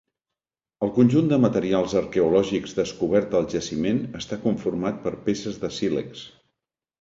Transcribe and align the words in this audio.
El 0.85 0.91
conjunt 0.93 1.27
de 1.33 1.37
materials 1.43 1.93
arqueològics 2.01 2.73
descobert 2.79 3.37
al 3.41 3.45
jaciment 3.55 4.01
està 4.21 4.41
conformat 4.47 4.99
per 5.05 5.15
peces 5.29 5.61
de 5.67 5.73
sílex. 5.79 6.27